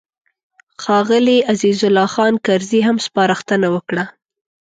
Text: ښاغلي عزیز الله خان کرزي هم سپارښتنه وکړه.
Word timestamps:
ښاغلي 0.81 1.37
عزیز 1.53 1.77
الله 1.87 2.07
خان 2.13 2.33
کرزي 2.45 2.79
هم 2.87 2.97
سپارښتنه 3.07 3.67
وکړه. 3.75 4.03